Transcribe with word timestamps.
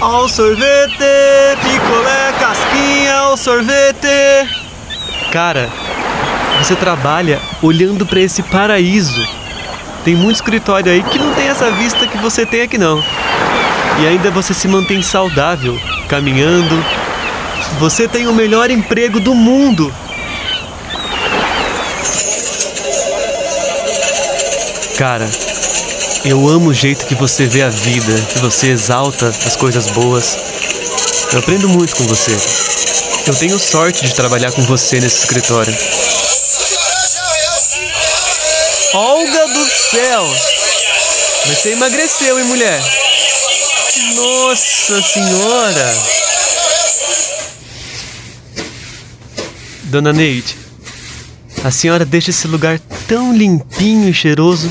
Ao 0.00 0.26
sorvete, 0.26 0.96
picolé, 1.62 2.32
casquinha, 2.40 3.16
ao 3.16 3.36
sorvete. 3.36 4.08
Cara, 5.30 5.68
você 6.58 6.74
trabalha 6.74 7.38
olhando 7.60 8.06
para 8.06 8.18
esse 8.20 8.42
paraíso. 8.42 9.22
Tem 10.02 10.14
muito 10.16 10.36
escritório 10.36 10.90
aí 10.90 11.02
que 11.02 11.18
não 11.18 11.34
tem 11.34 11.48
essa 11.48 11.70
vista 11.72 12.06
que 12.06 12.16
você 12.16 12.46
tem 12.46 12.62
aqui 12.62 12.78
não. 12.78 13.04
E 14.00 14.06
ainda 14.06 14.30
você 14.30 14.54
se 14.54 14.66
mantém 14.66 15.02
saudável, 15.02 15.78
caminhando. 16.08 16.82
Você 17.78 18.08
tem 18.08 18.26
o 18.26 18.32
melhor 18.32 18.70
emprego 18.70 19.20
do 19.20 19.34
mundo. 19.34 19.92
Cara, 24.96 25.28
eu 26.24 26.48
amo 26.48 26.70
o 26.70 26.74
jeito 26.74 27.06
que 27.06 27.14
você 27.14 27.46
vê 27.46 27.62
a 27.62 27.70
vida, 27.70 28.20
que 28.26 28.38
você 28.38 28.68
exalta 28.68 29.28
as 29.46 29.56
coisas 29.56 29.88
boas. 29.88 30.36
Eu 31.32 31.38
aprendo 31.38 31.68
muito 31.68 31.96
com 31.96 32.04
você. 32.04 32.36
Eu 33.26 33.34
tenho 33.34 33.58
sorte 33.58 34.04
de 34.04 34.14
trabalhar 34.14 34.52
com 34.52 34.62
você 34.62 35.00
nesse 35.00 35.18
escritório. 35.20 35.76
Olga 38.92 39.48
do 39.48 39.64
céu! 39.90 40.26
Você 41.46 41.72
emagreceu, 41.72 42.38
hein, 42.38 42.44
mulher? 42.44 42.82
Nossa 44.14 45.02
senhora! 45.02 45.96
Dona 49.84 50.12
Neide, 50.12 50.56
a 51.64 51.70
senhora 51.70 52.04
deixa 52.04 52.30
esse 52.30 52.46
lugar 52.46 52.78
tão 53.08 53.32
limpinho 53.34 54.08
e 54.08 54.14
cheiroso. 54.14 54.70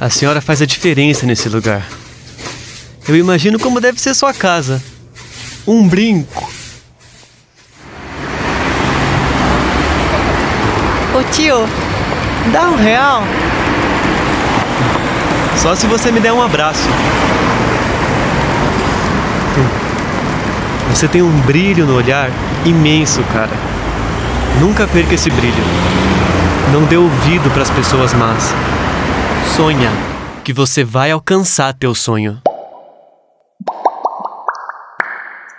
A 0.00 0.08
senhora 0.08 0.40
faz 0.40 0.62
a 0.62 0.66
diferença 0.66 1.26
nesse 1.26 1.48
lugar. 1.48 1.84
Eu 3.08 3.16
imagino 3.16 3.58
como 3.58 3.80
deve 3.80 4.00
ser 4.00 4.14
sua 4.14 4.32
casa. 4.32 4.80
Um 5.66 5.88
brinco. 5.88 6.48
Ô 11.18 11.22
tio, 11.32 11.68
dá 12.52 12.68
um 12.68 12.76
real? 12.76 13.24
Só 15.56 15.74
se 15.74 15.88
você 15.88 16.12
me 16.12 16.20
der 16.20 16.32
um 16.32 16.42
abraço. 16.42 16.88
Você 20.90 21.08
tem 21.08 21.22
um 21.22 21.40
brilho 21.40 21.84
no 21.86 21.96
olhar 21.96 22.30
imenso, 22.64 23.20
cara. 23.32 23.50
Nunca 24.60 24.86
perca 24.86 25.14
esse 25.14 25.28
brilho. 25.28 25.64
Não 26.72 26.84
dê 26.84 26.96
ouvido 26.96 27.50
para 27.50 27.62
as 27.62 27.70
pessoas 27.70 28.14
más. 28.14 28.54
Sonha 29.58 29.90
que 30.44 30.52
você 30.52 30.84
vai 30.84 31.10
alcançar 31.10 31.74
teu 31.74 31.92
sonho. 31.92 32.40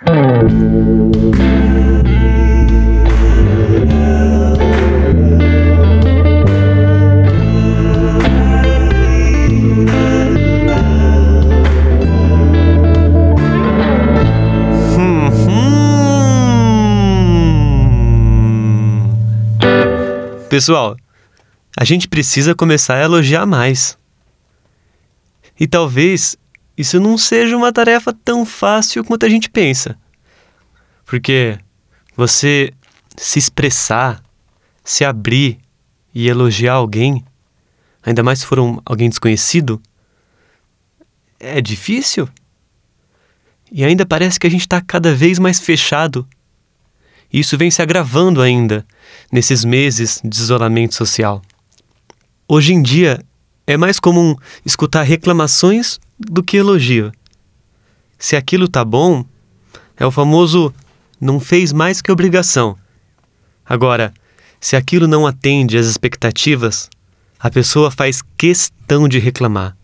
Hum. 0.08 0.40
Pessoal, 20.48 20.96
a 21.80 21.84
gente 21.84 22.06
precisa 22.06 22.54
começar 22.54 22.96
a 22.96 23.02
elogiar 23.02 23.46
mais. 23.46 23.96
E 25.58 25.66
talvez 25.66 26.36
isso 26.76 27.00
não 27.00 27.16
seja 27.16 27.56
uma 27.56 27.72
tarefa 27.72 28.12
tão 28.12 28.44
fácil 28.44 29.02
quanto 29.02 29.24
a 29.24 29.30
gente 29.30 29.48
pensa. 29.48 29.98
Porque 31.06 31.58
você 32.14 32.70
se 33.16 33.38
expressar, 33.38 34.22
se 34.84 35.06
abrir 35.06 35.58
e 36.14 36.28
elogiar 36.28 36.74
alguém, 36.74 37.24
ainda 38.02 38.22
mais 38.22 38.40
se 38.40 38.46
for 38.46 38.60
um, 38.60 38.78
alguém 38.84 39.08
desconhecido, 39.08 39.80
é 41.38 41.62
difícil. 41.62 42.28
E 43.72 43.82
ainda 43.82 44.04
parece 44.04 44.38
que 44.38 44.46
a 44.46 44.50
gente 44.50 44.60
está 44.60 44.82
cada 44.82 45.14
vez 45.14 45.38
mais 45.38 45.58
fechado. 45.58 46.28
E 47.32 47.40
isso 47.40 47.56
vem 47.56 47.70
se 47.70 47.80
agravando 47.80 48.42
ainda 48.42 48.86
nesses 49.32 49.64
meses 49.64 50.20
de 50.22 50.36
isolamento 50.36 50.94
social. 50.94 51.40
Hoje 52.52 52.74
em 52.74 52.82
dia, 52.82 53.24
é 53.64 53.76
mais 53.76 54.00
comum 54.00 54.34
escutar 54.66 55.04
reclamações 55.04 56.00
do 56.18 56.42
que 56.42 56.56
elogio. 56.56 57.12
Se 58.18 58.34
aquilo 58.34 58.66
tá 58.66 58.84
bom, 58.84 59.24
é 59.96 60.04
o 60.04 60.10
famoso 60.10 60.74
não 61.20 61.38
fez 61.38 61.72
mais 61.72 62.02
que 62.02 62.10
obrigação. 62.10 62.76
Agora, 63.64 64.12
se 64.60 64.74
aquilo 64.74 65.06
não 65.06 65.28
atende 65.28 65.78
às 65.78 65.86
expectativas, 65.86 66.90
a 67.38 67.48
pessoa 67.48 67.88
faz 67.88 68.20
questão 68.36 69.06
de 69.06 69.20
reclamar, 69.20 69.76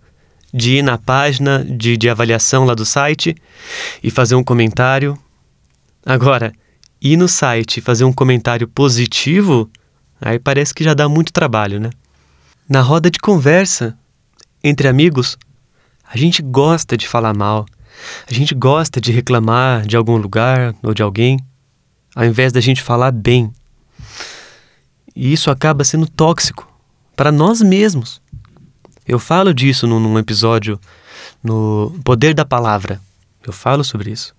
de 0.53 0.79
ir 0.79 0.83
na 0.83 0.99
página 0.99 1.65
de, 1.65 1.97
de 1.97 2.11
avaliação 2.11 2.65
lá 2.65 2.75
do 2.75 2.85
site 2.85 3.37
e 4.03 4.11
fazer 4.11 4.35
um 4.35 4.43
comentário. 4.43 5.17
Agora, 6.05 6.53
ir 7.01 7.17
no 7.17 7.29
site 7.29 7.77
e 7.77 7.81
fazer 7.81 8.03
um 8.03 8.13
comentário 8.13 8.67
positivo, 8.67 9.71
aí 10.21 10.41
parece 10.41 10.75
que 10.75 10.83
já 10.83 10.95
dá 10.95 11.09
muito 11.09 11.33
trabalho, 11.33 11.79
né? 11.79 11.91
Na 12.69 12.81
roda 12.81 13.09
de 13.09 13.21
conversa 13.21 13.97
entre 14.63 14.89
amigos, 14.89 15.39
a 16.05 16.17
gente 16.17 16.43
gosta 16.43 16.97
de 16.97 17.07
falar 17.07 17.33
mal, 17.33 17.65
a 18.29 18.35
gente 18.35 18.57
gosta 18.57 19.01
de 19.01 19.13
reclamar 19.13 19.87
de 19.87 19.97
algum 19.97 20.17
lugar 20.17 20.75
ou 20.83 20.93
de 20.93 21.01
alguém, 21.01 21.39
ao 22.13 22.25
invés 22.25 22.53
da 22.53 22.61
gente 22.61 22.83
falar 22.83 23.13
bem. 23.13 23.53
E 25.15 25.33
isso 25.33 25.49
acaba 25.49 25.85
sendo 25.85 26.09
tóxico 26.09 26.69
para 27.15 27.31
nós 27.31 27.63
mesmos. 27.63 28.21
Eu 29.07 29.21
falo 29.21 29.55
disso 29.55 29.87
num, 29.87 30.19
episódio 30.19 30.81
no 31.45 31.97
Poder 32.05 32.35
da 32.35 32.45
Palavra. 32.45 33.01
Eu 33.47 33.53
falo 33.53 33.85
sobre 33.85 34.11
isso. 34.11 34.35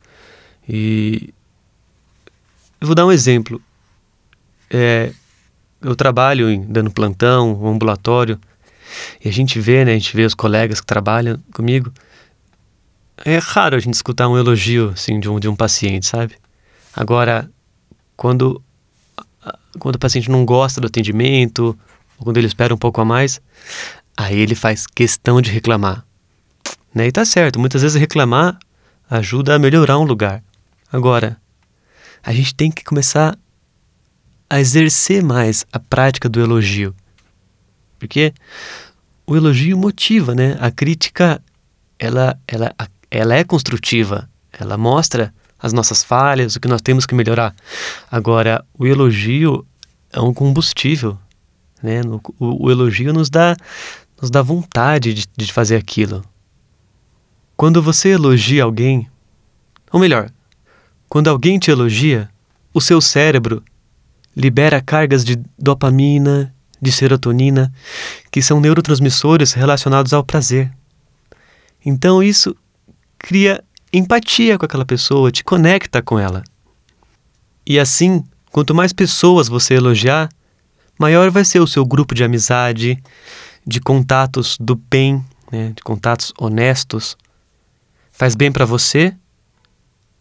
E 0.67 1.33
eu 2.81 2.87
vou 2.87 2.93
dar 2.93 3.05
um 3.05 3.11
exemplo. 3.11 3.61
É, 4.69 5.13
eu 5.87 5.95
trabalho 5.95 6.65
dando 6.67 6.91
plantão, 6.91 7.65
ambulatório, 7.65 8.39
e 9.23 9.29
a 9.29 9.31
gente 9.31 9.59
vê, 9.59 9.85
né, 9.85 9.91
a 9.91 9.97
gente 9.97 10.15
vê 10.15 10.25
os 10.25 10.33
colegas 10.33 10.81
que 10.81 10.85
trabalham 10.85 11.39
comigo. 11.53 11.91
É 13.23 13.37
raro 13.37 13.75
a 13.75 13.79
gente 13.79 13.93
escutar 13.93 14.27
um 14.27 14.37
elogio 14.37 14.91
assim 14.93 15.19
de 15.19 15.29
um, 15.29 15.39
de 15.39 15.47
um 15.47 15.55
paciente, 15.55 16.05
sabe? 16.05 16.35
Agora, 16.93 17.49
quando 18.15 18.61
quando 19.79 19.95
o 19.95 19.99
paciente 19.99 20.29
não 20.29 20.43
gosta 20.43 20.81
do 20.81 20.87
atendimento, 20.87 21.77
ou 22.17 22.25
quando 22.25 22.37
ele 22.37 22.47
espera 22.47 22.73
um 22.73 22.77
pouco 22.77 22.99
a 22.99 23.05
mais, 23.05 23.39
aí 24.15 24.37
ele 24.39 24.55
faz 24.55 24.87
questão 24.87 25.41
de 25.41 25.51
reclamar. 25.51 26.03
Né? 26.93 27.07
E 27.07 27.11
tá 27.11 27.23
certo, 27.23 27.59
muitas 27.59 27.83
vezes 27.83 27.99
reclamar 27.99 28.57
ajuda 29.09 29.55
a 29.55 29.59
melhorar 29.59 29.99
um 29.99 30.03
lugar. 30.03 30.43
Agora, 30.91 31.37
a 32.23 32.33
gente 32.33 32.55
tem 32.55 32.71
que 32.71 32.83
começar 32.83 33.37
a 34.49 34.59
exercer 34.59 35.23
mais 35.23 35.65
a 35.71 35.79
prática 35.79 36.29
do 36.29 36.39
elogio. 36.39 36.95
Porque 37.99 38.33
o 39.25 39.35
elogio 39.35 39.77
motiva, 39.77 40.33
né? 40.33 40.57
A 40.59 40.71
crítica, 40.71 41.41
ela, 41.99 42.39
ela, 42.47 42.73
ela 43.11 43.35
é 43.35 43.43
construtiva, 43.43 44.29
ela 44.51 44.77
mostra 44.77 45.33
as 45.59 45.73
nossas 45.73 46.03
falhas, 46.03 46.55
o 46.55 46.59
que 46.59 46.67
nós 46.67 46.81
temos 46.81 47.05
que 47.05 47.15
melhorar. 47.15 47.53
Agora, 48.09 48.63
o 48.77 48.85
elogio 48.85 49.65
é 50.11 50.21
um 50.21 50.33
combustível, 50.33 51.17
né? 51.81 52.01
O, 52.39 52.65
o 52.67 52.71
elogio 52.71 53.11
nos 53.11 53.29
dá, 53.29 53.55
nos 54.21 54.29
dá 54.29 54.41
vontade 54.41 55.13
de, 55.13 55.25
de 55.35 55.51
fazer 55.51 55.75
aquilo. 55.75 56.23
Quando 57.55 57.81
você 57.81 58.09
elogia 58.09 58.63
alguém, 58.63 59.09
ou 59.91 59.99
melhor, 59.99 60.29
quando 61.09 61.27
alguém 61.27 61.57
te 61.57 61.71
elogia, 61.71 62.29
o 62.73 62.79
seu 62.79 63.01
cérebro 63.01 63.63
libera 64.37 64.79
cargas 64.79 65.25
de 65.25 65.35
dopamina, 65.57 66.53
de 66.79 66.91
serotonina, 66.91 67.73
que 68.31 68.39
são 68.39 68.61
neurotransmissores 68.61 69.53
relacionados 69.53 70.13
ao 70.13 70.23
prazer. 70.23 70.71
Então 71.83 72.21
isso 72.21 72.55
cria 73.17 73.63
empatia 73.91 74.55
com 74.59 74.65
aquela 74.65 74.85
pessoa, 74.85 75.31
te 75.31 75.43
conecta 75.43 76.03
com 76.03 76.19
ela. 76.19 76.43
E 77.65 77.79
assim, 77.79 78.23
quanto 78.51 78.75
mais 78.75 78.93
pessoas 78.93 79.47
você 79.47 79.73
elogiar, 79.73 80.29
maior 80.99 81.31
vai 81.31 81.43
ser 81.43 81.59
o 81.59 81.67
seu 81.67 81.83
grupo 81.83 82.13
de 82.13 82.23
amizade, 82.23 83.01
de 83.65 83.79
contatos 83.79 84.55
do 84.59 84.75
bem, 84.75 85.25
né, 85.51 85.73
de 85.75 85.81
contatos 85.81 86.31
honestos. 86.39 87.17
Faz 88.11 88.35
bem 88.35 88.51
para 88.51 88.65
você 88.65 89.15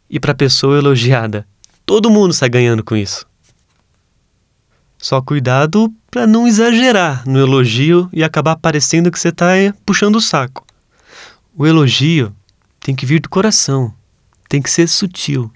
e 0.09 0.19
para 0.19 0.33
a 0.33 0.35
pessoa 0.35 0.79
elogiada. 0.79 1.47
Todo 1.85 2.11
mundo 2.11 2.33
sai 2.33 2.49
ganhando 2.49 2.83
com 2.83 2.97
isso. 2.97 3.27
Só 5.07 5.23
cuidado 5.23 5.95
para 6.11 6.27
não 6.27 6.49
exagerar 6.49 7.23
no 7.29 7.39
elogio 7.39 8.11
e 8.13 8.25
acabar 8.25 8.57
parecendo 8.57 9.09
que 9.09 9.21
você 9.21 9.29
está 9.29 9.53
puxando 9.85 10.17
o 10.17 10.21
saco. 10.21 10.67
O 11.57 11.65
elogio 11.65 12.35
tem 12.81 12.93
que 12.93 13.07
vir 13.07 13.21
do 13.21 13.29
coração, 13.29 13.95
tem 14.49 14.61
que 14.61 14.69
ser 14.69 14.89
sutil. 14.89 15.49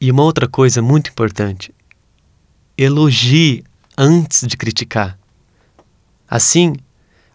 E 0.00 0.10
uma 0.10 0.22
outra 0.22 0.48
coisa 0.48 0.80
muito 0.80 1.10
importante: 1.10 1.70
elogie 2.78 3.62
antes 3.94 4.46
de 4.46 4.56
criticar. 4.56 5.18
Assim, 6.26 6.76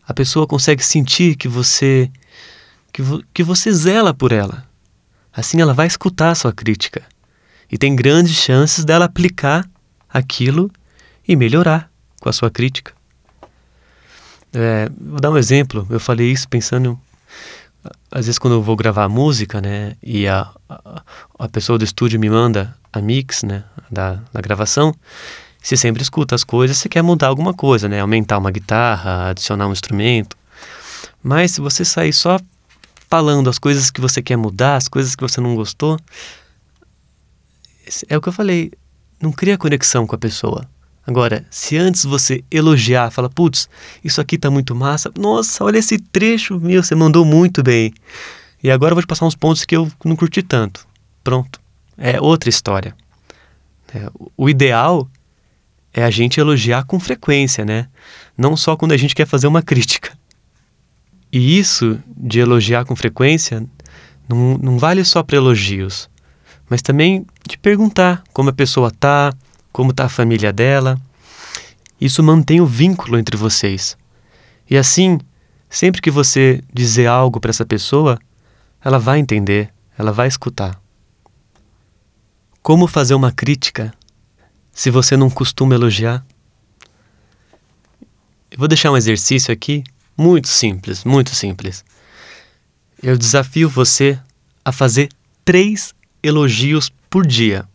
a 0.07 0.12
pessoa 0.12 0.47
consegue 0.47 0.83
sentir 0.83 1.35
que 1.35 1.47
você 1.47 2.12
que, 2.92 3.03
vo, 3.03 3.24
que 3.31 3.44
você 3.44 3.71
zela 3.71 4.12
por 4.12 4.31
ela. 4.31 4.68
Assim 5.31 5.62
ela 5.62 5.75
vai 5.75 5.85
escutar 5.85 6.31
a 6.31 6.35
sua 6.35 6.51
crítica 6.51 7.03
e 7.71 7.77
tem 7.77 7.95
grandes 7.95 8.38
chances 8.38 8.83
dela 8.83 9.06
aplicar 9.06 9.69
aquilo 10.12 10.71
e 11.30 11.36
melhorar 11.36 11.92
com 12.20 12.28
a 12.28 12.34
sua 12.34 12.50
crítica. 12.50 12.92
É, 14.52 14.90
vou 15.00 15.20
dar 15.20 15.30
um 15.30 15.38
exemplo. 15.38 15.86
Eu 15.88 16.00
falei 16.00 16.31
isso 16.31 16.50
pensando 16.50 17.00
às 18.12 18.26
vezes 18.26 18.40
quando 18.40 18.56
eu 18.56 18.64
vou 18.64 18.76
gravar 18.76 19.08
música, 19.08 19.62
né, 19.62 19.96
e 20.02 20.28
a, 20.28 20.50
a, 20.68 21.04
a 21.38 21.48
pessoa 21.48 21.78
do 21.78 21.86
estúdio 21.86 22.20
me 22.20 22.30
manda 22.30 22.76
a 22.92 23.00
mix, 23.00 23.44
né, 23.44 23.64
da, 23.90 24.20
da 24.34 24.42
gravação, 24.42 24.94
você 25.62 25.78
sempre 25.78 26.02
escuta 26.02 26.34
as 26.34 26.44
coisas, 26.44 26.78
você 26.78 26.90
quer 26.90 27.04
mudar 27.04 27.28
alguma 27.28 27.54
coisa, 27.54 27.88
né, 27.88 28.02
aumentar 28.02 28.40
uma 28.40 28.50
guitarra, 28.50 29.30
adicionar 29.30 29.68
um 29.68 29.72
instrumento. 29.72 30.36
Mas 31.22 31.52
se 31.52 31.62
você 31.62 31.86
sair 31.86 32.12
só 32.12 32.40
falando 33.08 33.50
as 33.50 33.60
coisas 33.60 33.92
que 33.92 34.02
você 34.02 34.22
quer 34.22 34.36
mudar, 34.36 34.76
as 34.76 34.88
coisas 34.88 35.16
que 35.16 35.22
você 35.22 35.40
não 35.40 35.56
gostou, 35.56 35.98
é 38.08 38.18
o 38.18 38.22
que 38.22 38.30
eu 38.30 38.34
falei, 38.34 38.72
não 39.22 39.31
cria 39.31 39.58
conexão 39.58 40.08
com 40.08 40.16
a 40.16 40.20
pessoa. 40.20 40.68
Agora, 41.09 41.44
se 41.50 41.75
antes 41.75 42.06
você 42.06 42.44
elogiar, 42.51 43.09
fala, 43.09 43.27
putz, 43.31 43.67
isso 44.03 44.21
aqui 44.21 44.38
tá 44.38 44.51
muito 44.51 44.75
massa, 44.75 45.11
nossa, 45.17 45.63
olha 45.63 45.79
esse 45.79 45.97
trecho, 45.97 46.59
meu, 46.59 46.83
você 46.83 46.94
mandou 46.94 47.25
muito 47.25 47.63
bem. 47.63 47.91
E 48.61 48.69
agora 48.69 48.91
eu 48.91 48.95
vou 48.95 49.01
te 49.01 49.07
passar 49.07 49.25
uns 49.25 49.33
pontos 49.33 49.65
que 49.65 49.75
eu 49.75 49.91
não 50.06 50.15
curti 50.15 50.44
tanto. 50.44 50.88
Pronto. 51.23 51.59
É 51.97 52.21
outra 52.21 52.47
história. 52.47 52.95
É, 53.91 54.07
o 54.38 54.47
ideal 54.47 55.09
é 55.91 56.03
a 56.03 56.11
gente 56.11 56.39
elogiar 56.39 56.83
com 56.83 57.00
frequência, 57.00 57.65
né? 57.65 57.88
Não 58.38 58.56
só 58.56 58.77
quando 58.77 58.91
a 58.91 58.97
gente 58.97 59.15
quer 59.15 59.25
fazer 59.25 59.47
uma 59.47 59.63
crítica. 59.63 60.15
E 61.31 61.57
isso 61.57 62.00
de 62.15 62.39
elogiar 62.39 62.85
com 62.85 62.95
frequência 62.95 63.65
não, 64.27 64.59
não 64.59 64.77
vale 64.77 65.03
só 65.03 65.23
para 65.23 65.38
elogios, 65.38 66.07
mas 66.69 66.83
também 66.83 67.25
de 67.47 67.57
perguntar 67.57 68.23
como 68.31 68.51
a 68.51 68.53
pessoa 68.53 68.91
tá, 68.91 69.33
como 69.71 69.92
está 69.92 70.06
a 70.06 70.10
família 70.10 70.51
dela. 70.51 71.00
Isso 72.00 72.24
mantém 72.24 72.62
o 72.62 72.66
vínculo 72.66 73.18
entre 73.18 73.36
vocês. 73.36 73.98
E 74.69 74.77
assim, 74.77 75.19
sempre 75.69 76.01
que 76.01 76.12
você 76.12 76.63
dizer 76.74 77.07
algo 77.07 77.39
para 77.39 77.50
essa 77.50 77.66
pessoa, 77.66 78.19
ela 78.83 79.00
vai 79.00 79.19
entender, 79.19 79.74
ela 79.98 80.12
vai 80.12 80.27
escutar. 80.27 80.80
Como 82.62 82.88
fazer 82.88 83.13
uma 83.13 83.31
crítica 83.31 83.94
se 84.71 84.89
você 84.89 85.18
não 85.18 85.30
costuma 85.30 85.75
elogiar? 85.75 86.25
Eu 88.51 88.57
vou 88.57 88.68
deixar 88.68 88.92
um 88.92 88.98
exercício 88.98 89.54
aqui, 89.54 89.83
muito 90.18 90.48
simples, 90.48 91.04
muito 91.04 91.33
simples. 91.36 91.83
Eu 93.01 93.18
desafio 93.18 93.69
você 93.69 94.19
a 94.63 94.71
fazer 94.71 95.10
três 95.45 95.94
elogios 96.21 96.92
por 97.10 97.25
dia. 97.25 97.68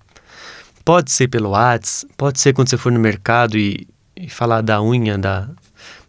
Pode 0.84 1.10
ser 1.10 1.28
pelo 1.28 1.50
Whats, 1.50 2.04
pode 2.16 2.38
ser 2.38 2.52
quando 2.52 2.68
você 2.68 2.76
for 2.76 2.92
no 2.92 3.00
mercado 3.00 3.56
e, 3.56 3.88
e 4.14 4.28
falar 4.28 4.60
da 4.60 4.82
unha 4.82 5.16
da, 5.16 5.48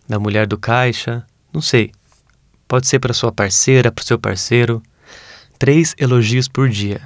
da 0.08 0.20
mulher 0.20 0.46
do 0.46 0.58
caixa, 0.58 1.26
não 1.54 1.62
sei. 1.62 1.92
Pode 2.68 2.88
ser 2.88 3.00
para 3.00 3.14
sua 3.14 3.32
parceira, 3.32 3.92
para 3.92 4.04
seu 4.04 4.20
parceiro. 4.20 4.84
Três 5.58 5.96
elogios 5.98 6.50
por 6.50 6.68
dia. 6.68 7.02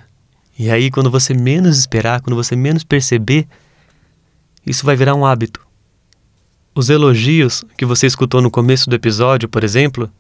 E 0.58 0.72
aí, 0.72 0.90
quando 0.90 1.12
você 1.12 1.34
menos 1.34 1.78
esperar, 1.78 2.22
quando 2.22 2.36
você 2.36 2.56
menos 2.56 2.84
perceber, 2.84 3.48
isso 4.66 4.86
vai 4.86 4.96
virar 4.96 5.14
um 5.14 5.26
hábito. 5.26 5.66
Os 6.74 6.90
elogios 6.90 7.64
que 7.78 7.86
você 7.86 8.08
escutou 8.08 8.42
no 8.42 8.50
começo 8.50 8.90
do 8.90 8.96
episódio, 8.96 9.48
por 9.48 9.64
exemplo, 9.64 10.12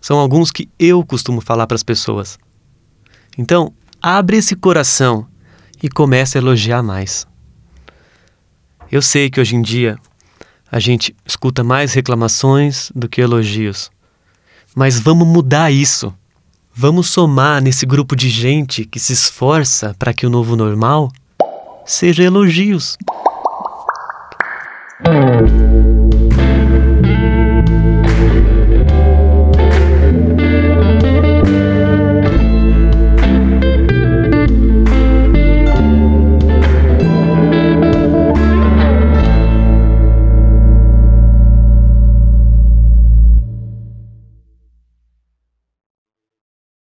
são 0.00 0.18
alguns 0.18 0.50
que 0.50 0.68
eu 0.78 1.04
costumo 1.04 1.40
falar 1.40 1.66
para 1.66 1.74
as 1.74 1.82
pessoas. 1.82 2.38
Então, 3.36 3.72
abre 4.00 4.38
esse 4.38 4.56
coração 4.56 5.29
e 5.82 5.88
comece 5.88 6.36
a 6.36 6.40
elogiar 6.40 6.82
mais. 6.82 7.26
Eu 8.90 9.00
sei 9.00 9.30
que 9.30 9.40
hoje 9.40 9.56
em 9.56 9.62
dia 9.62 9.98
a 10.70 10.78
gente 10.78 11.14
escuta 11.24 11.64
mais 11.64 11.92
reclamações 11.94 12.90
do 12.94 13.08
que 13.08 13.20
elogios. 13.20 13.90
Mas 14.74 15.00
vamos 15.00 15.26
mudar 15.26 15.70
isso. 15.70 16.14
Vamos 16.72 17.08
somar 17.08 17.60
nesse 17.60 17.84
grupo 17.84 18.14
de 18.14 18.28
gente 18.28 18.84
que 18.84 19.00
se 19.00 19.12
esforça 19.12 19.94
para 19.98 20.14
que 20.14 20.26
o 20.26 20.30
novo 20.30 20.56
normal 20.56 21.10
seja 21.84 22.22
elogios. 22.22 22.96